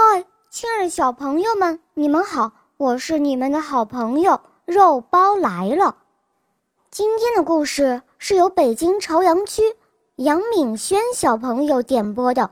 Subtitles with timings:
[0.00, 2.52] 嗨，亲爱的小朋友们，你们好！
[2.76, 5.96] 我是你们的好朋友肉包来了。
[6.88, 9.60] 今天的故事是由北京朝阳区
[10.14, 12.48] 杨敏轩小朋友点播的，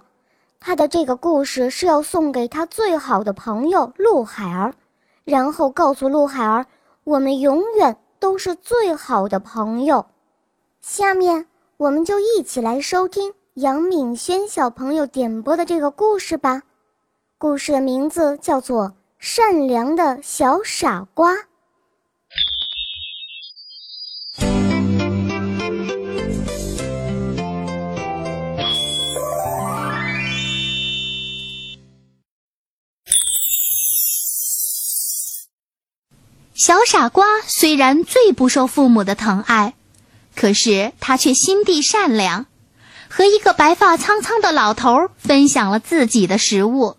[0.59, 4.75] 他的这个故事是要送给他最好的朋友陆海儿，
[5.23, 6.67] 然后告诉陆海儿，
[7.05, 10.05] 我们永远都是最好的朋友。
[10.81, 16.65] 下面我们就一起来收听杨敏轩小朋友点播的这个故事吧。
[17.39, 21.35] 故事的名字叫做《善良的小傻瓜》。
[36.55, 39.75] 小傻瓜虽然最不受父母的疼爱，
[40.35, 42.47] 可是他却心地善良，
[43.11, 46.97] 和一个白发苍苍的老头分享了自己的食物。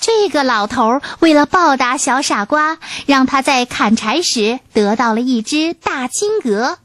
[0.00, 6.78] 这个老头为了报答小傻瓜，让他在砍柴时得到了一只大金鹅。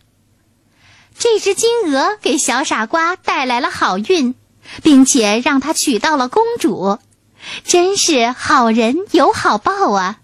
[1.17, 4.35] 这只金鹅给小傻瓜带来了好运，
[4.83, 6.99] 并且让他娶到了公主，
[7.63, 10.17] 真是好人有好报啊！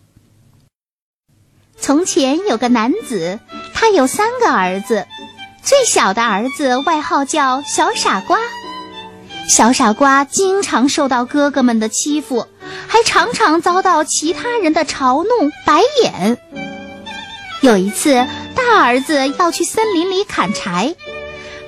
[1.80, 3.40] 从前有个男子，
[3.74, 5.08] 他有三个儿子，
[5.64, 8.38] 最小的儿子外号叫小傻瓜。
[9.50, 12.48] 小傻瓜经常受到哥哥们的欺负。
[12.88, 16.38] 还常常遭到其他人的嘲弄、白眼。
[17.62, 20.94] 有一次，大儿子要去森林里砍柴，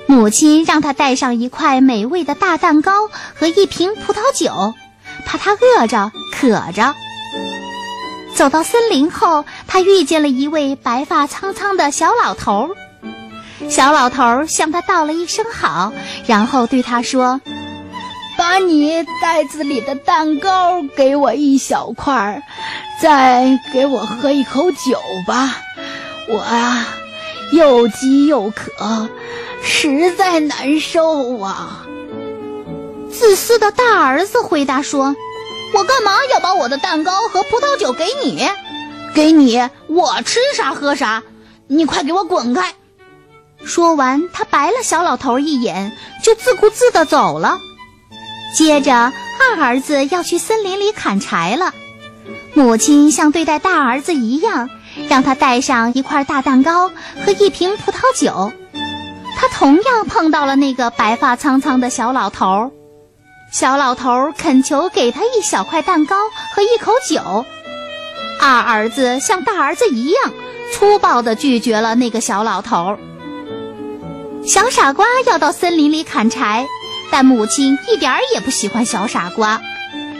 [0.04, 4.74] 母亲让他带上一块美味的大蛋糕和一瓶葡萄酒，
[5.24, 6.94] 怕他饿着渴着。
[8.34, 12.68] 走到森林后，他遇见了一位白发苍苍的小老头。
[13.70, 15.90] 小老头向他道了一声好，
[16.26, 17.40] 然后对他说。
[18.36, 22.42] 把你袋子里的蛋糕给我一小块儿，
[23.00, 25.56] 再给我喝一口酒吧。
[26.28, 26.86] 我啊，
[27.52, 29.08] 又饥又渴，
[29.62, 31.86] 实在难受啊。
[33.10, 35.14] 自私的大儿子回答说
[35.72, 38.48] ：“我干嘛要把我的蛋糕和葡萄酒给你？
[39.14, 41.22] 给你，我吃啥喝啥。
[41.68, 42.74] 你快给我滚开！”
[43.64, 47.56] 说完，他白了小老头一眼，就自顾自地走了。
[48.54, 51.74] 接着，二儿子要去森林里砍柴了。
[52.54, 54.70] 母亲像对待大儿子一样，
[55.08, 58.52] 让他带上一块大蛋糕和一瓶葡萄酒。
[59.36, 62.70] 他同样碰到了那个白发苍苍的小老头儿。
[63.50, 66.16] 小老头儿恳求给他一小块蛋糕
[66.54, 67.44] 和一口酒。
[68.40, 70.32] 二儿子像大儿子一样，
[70.72, 72.98] 粗暴地拒绝了那个小老头儿。
[74.46, 76.66] 小傻瓜要到森林里砍柴。
[77.14, 79.62] 但母亲一点儿也不喜欢小傻瓜，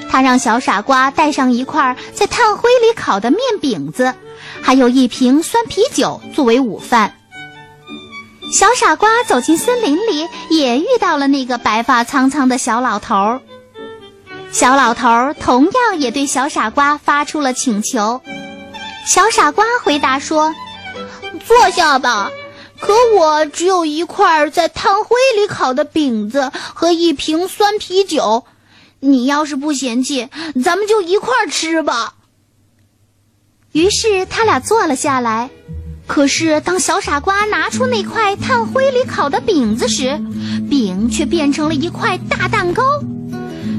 [0.08, 4.14] 她让小傻瓜带上一块在炭灰里烤的面饼子，
[4.62, 7.16] 还有一瓶酸啤酒作为午饭。
[8.52, 13.40] 小傻瓜走进森林里，也遇到了那个白发苍苍的小老头儿。
[14.52, 18.20] 小老头儿同样也对小傻瓜发出了请求。
[19.04, 20.54] 小傻瓜回答说
[21.44, 22.30] ：“坐下吧。”
[22.80, 28.44] 可我只有一块在炭灰里烤的饼子和一瓶酸啤酒，
[29.00, 30.28] 你要是不嫌弃，
[30.62, 32.14] 咱们就一块吃吧。
[33.72, 35.50] 于是他俩坐了下来。
[36.06, 40.20] 可是当小傻瓜拿出那块炭灰里烤的饼子时，
[40.68, 42.82] 饼却变成了一块大蛋糕，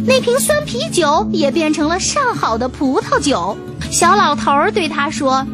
[0.08, 3.56] 那瓶酸啤酒也变成了上好的葡萄酒。
[3.92, 5.46] 小老头儿对他说。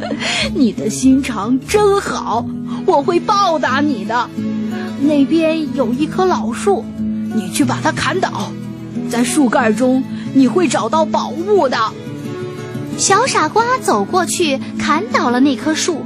[0.54, 2.44] 你的心肠真好，
[2.86, 4.28] 我会报答你的。
[5.00, 6.84] 那边有一棵老树，
[7.34, 8.50] 你去把它砍倒，
[9.10, 10.02] 在树干中
[10.32, 11.78] 你会找到宝物的。
[12.96, 16.04] 小傻瓜走过去，砍倒了那棵树。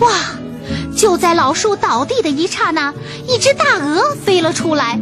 [0.00, 0.08] 哇！
[0.96, 2.92] 就在老树倒地的一刹那，
[3.28, 4.98] 一只大鹅飞了出来。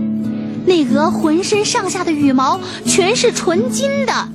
[0.67, 4.29] 那鹅浑身上下的羽毛全是纯金的。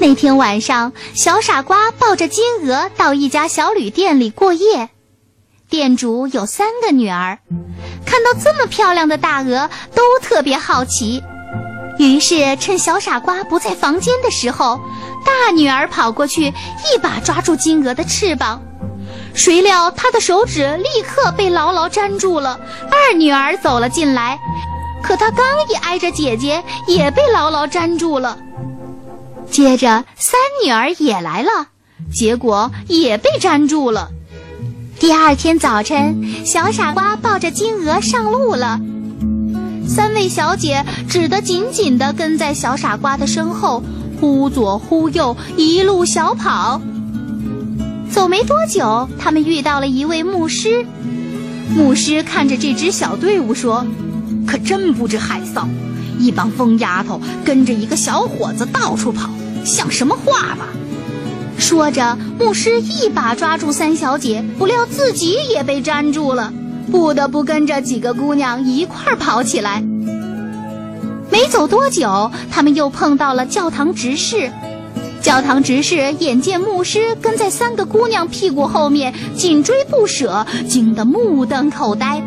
[0.00, 4.88] 那天晚上，小傻瓜抱着金鹅到一家小旅店里过夜。
[5.68, 7.38] 店主有三个女儿，
[8.06, 11.22] 看到这么漂亮的大鹅，都特别好奇。
[11.98, 14.80] 于是趁小傻瓜不在房间的时候，
[15.22, 18.62] 大女儿跑过去，一把抓住金鹅的翅膀。
[19.34, 22.58] 谁料她的手指立刻被牢牢粘住了。
[22.90, 24.38] 二女儿走了进来，
[25.02, 28.38] 可她刚一挨着姐姐，也被牢牢粘住了。
[29.50, 31.68] 接着，三女儿也来了，
[32.12, 34.10] 结果也被粘住了。
[34.98, 38.80] 第二天早晨，小傻瓜抱着金鹅上路了。
[39.88, 43.82] 三位小姐只得紧紧地跟在小傻瓜的身后，
[44.20, 46.80] 忽左忽右，一路小跑。
[48.10, 50.86] 走没多久，他们遇到了一位牧师。
[51.74, 53.84] 牧师看着这支小队伍说
[54.46, 55.66] ：“可真不知害臊，
[56.18, 59.30] 一帮疯丫头跟着一个小伙子到处跑，
[59.64, 60.66] 像什么话吗？”
[61.58, 66.52] 说着，牧师一把抓住三小姐，不料自己也被粘住了，
[66.90, 69.82] 不得不跟着几个姑娘一块儿跑起来。
[71.30, 74.50] 没走多久，他们又碰到了教堂执事。
[75.20, 82.22] 教堂执事眼见牧师跟在三个姑娘屁股后面紧追不舍，惊得目瞪口呆。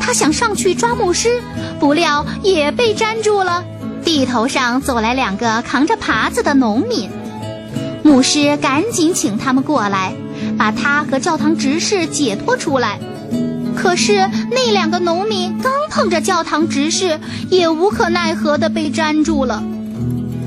[0.00, 1.40] 他想上去抓牧师，
[1.78, 3.64] 不料也被粘住了。
[4.06, 7.10] 地头上走来两个扛着耙子的农民。
[8.04, 10.14] 牧师赶紧请他们过来，
[10.56, 13.00] 把他和教堂执事解脱出来。
[13.74, 17.18] 可是那两个农民刚碰着教堂执事，
[17.50, 19.60] 也无可奈何地被粘住了。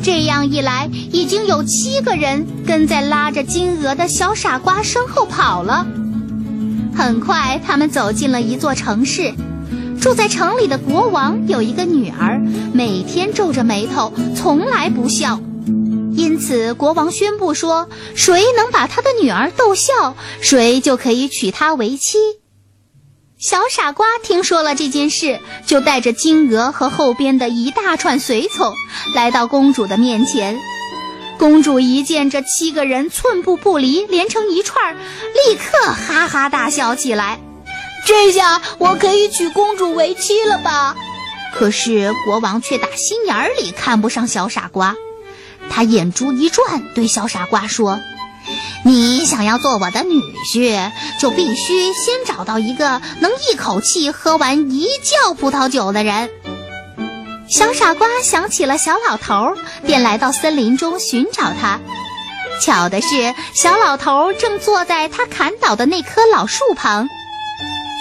[0.01, 5.85] 这样一来，已经有七个人跟在拉着金鹅的小傻瓜身后跑了。
[6.95, 9.33] 很快，他们走进了一座城市。
[10.01, 12.39] 住在城里的国王有一个女儿，
[12.73, 15.41] 每天皱着眉头，从来不笑。
[16.15, 22.17] 因此，国王宣布说：“谁能把他的女儿逗笑，谁就可以娶她为妻。”
[23.37, 28.73] 小傻瓜听说了这件事，就带着金鹅和后边的一大串随从，
[29.15, 30.57] 来到公主的面前。
[31.37, 37.39] 公主一见这七个人寸步不离，连成一串，立刻哈哈大笑起来。
[38.09, 40.95] 这下我可以娶公主为妻了吧？
[41.53, 44.95] 可是国王却打心眼里看不上小傻瓜。
[45.69, 48.00] 他眼珠一转，对小傻瓜说
[48.83, 50.19] ：“你想要做我的女
[50.51, 50.91] 婿，
[51.21, 56.31] 就必须先找到一个能一口气喝完一窖葡萄酒的人。”
[57.47, 59.53] 小傻瓜想起了小老头，
[59.85, 61.79] 便来到森林中寻找他。
[62.59, 67.07] 巧的是，小老头正坐在他砍倒的那棵老树旁。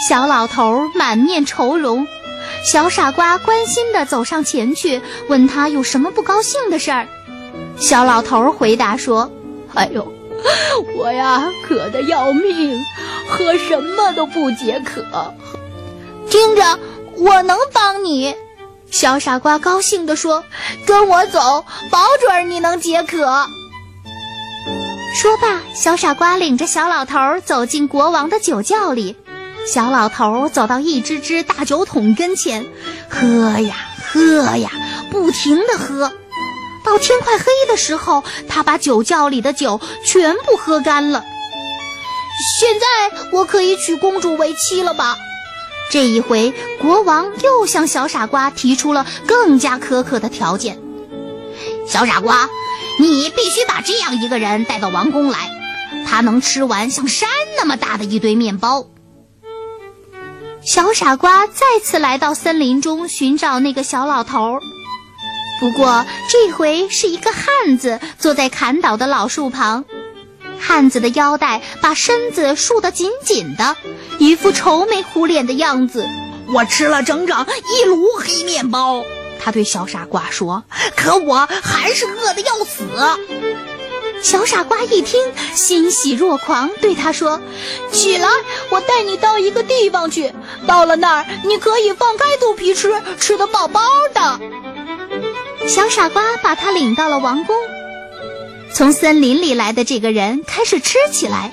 [0.07, 2.07] 小老头满面愁容，
[2.65, 7.09] 小傻瓜关心地走上前去，问他有什么不高兴的事儿。
[7.77, 9.31] 小老头回答说
[9.75, 10.13] ：“哎呦，
[10.97, 12.85] 我呀渴得要命，
[13.29, 15.35] 喝什么都不解渴。
[16.31, 16.79] 听着，
[17.17, 18.37] 我能帮你。”
[18.91, 20.45] 小傻瓜高兴地说
[20.87, 23.47] ：“跟我走，保准你能解渴。”
[25.15, 29.17] 说罢，小傻瓜领着小老头走进国王的酒窖里。
[29.71, 32.65] 小老头走到一只只大酒桶跟前，
[33.11, 33.77] 喝呀
[34.11, 34.71] 喝呀，
[35.11, 36.11] 不停地喝。
[36.83, 41.23] 到天快黑的时候，他把酒窖里的酒全部喝干了。
[42.59, 45.19] 现在我可以娶公主为妻了吧？
[45.91, 50.79] 这一回，国王又向小傻瓜提出了更加苛刻的条件。
[51.87, 52.49] 小傻瓜，
[52.99, 55.51] 你必须把这样一个人带到王宫来，
[56.07, 57.29] 他能吃完像山
[57.59, 58.87] 那么大的一堆面包。
[60.69, 64.61] 小傻瓜再次来到森林中寻找那个小老头儿。
[65.59, 69.87] 不过这回是一个汉子坐在砍倒的老树旁，
[70.61, 73.79] 汉子的腰带把身子束得紧紧的，
[74.19, 76.07] 一副愁眉苦脸的样子。
[76.53, 79.03] 我吃了整整一炉黑面包，
[79.41, 82.85] 他对小傻瓜说：“可我还是饿得要死。”
[84.23, 85.21] 小傻瓜一听，
[85.55, 87.41] 欣喜若狂，对他说
[87.91, 88.29] ：“起来，
[88.71, 90.33] 我带你到一个地方去，
[90.67, 93.81] 到了那儿你可以放开肚皮吃，吃得饱饱
[94.13, 94.41] 的。”
[95.67, 97.57] 小傻瓜把他领到了王宫。
[98.75, 101.53] 从森林里来的这个人开始吃起来，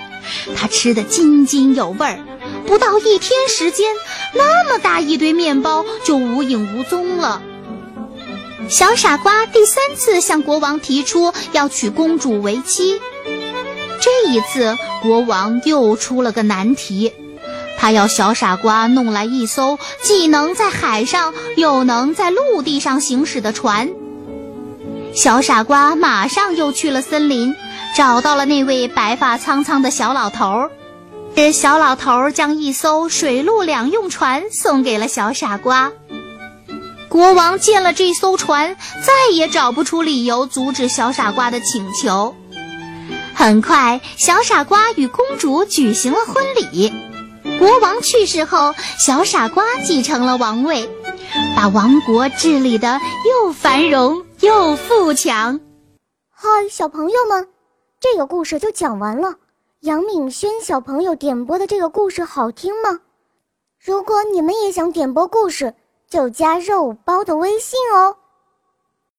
[0.55, 2.19] 他吃得津津有味儿。
[2.67, 3.85] 不到一天时间，
[4.33, 7.41] 那么大一堆面包就无影无踪了。
[8.67, 12.99] 小傻瓜第三次向国王提出要娶公主为妻，
[14.01, 17.13] 这一次国王又出了个难题。
[17.77, 23.89] 他要小傻瓜弄来一艘既能在海上又能在陆地上行驶的船。
[25.13, 27.55] 小傻瓜马上又去了森林，
[27.95, 30.71] 找到了那位白发苍苍的小老头儿。
[31.35, 35.91] 这小老头儿将一艘水陆两用船送给了小傻瓜。
[37.15, 42.35] 国王见了这艘船，再也找不出理由阻止小傻瓜的请求。
[43.33, 46.91] 很快，小傻瓜与公主举行了婚礼。
[47.57, 50.89] 国王去世后，小傻瓜继承了王位，
[51.55, 54.25] 把王国治理得又繁荣。
[54.41, 55.61] 又富强，
[56.29, 57.47] 嗨，小朋友们，
[58.01, 59.35] 这个故事就讲完了。
[59.79, 62.99] 杨敏轩小朋友点播的这个故事好听吗？
[63.81, 65.73] 如果你们也想点播故事，
[66.15, 68.15] 就加肉包的微信哦。